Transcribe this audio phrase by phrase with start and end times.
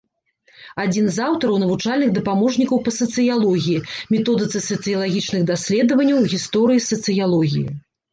[0.83, 3.81] Адзін з аўтараў навучальных дапаможнікаў па сацыялогіі,
[4.15, 7.63] методыцы сацыялагічных даследаванняў, гісторыі сацыялогіі.